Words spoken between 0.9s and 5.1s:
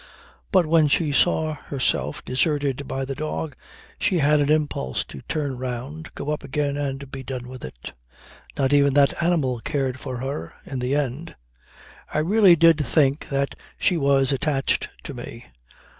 saw herself deserted by the dog, she had an impulse